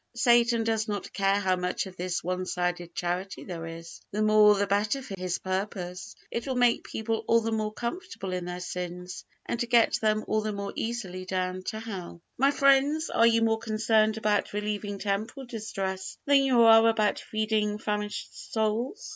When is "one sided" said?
2.23-2.95